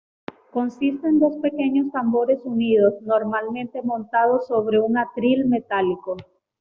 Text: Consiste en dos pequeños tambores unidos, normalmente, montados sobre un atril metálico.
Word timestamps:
Consiste 0.51 1.07
en 1.09 1.19
dos 1.19 1.35
pequeños 1.43 1.91
tambores 1.91 2.39
unidos, 2.43 2.95
normalmente, 3.03 3.83
montados 3.83 4.47
sobre 4.47 4.79
un 4.79 4.97
atril 4.97 5.45
metálico. 5.45 6.17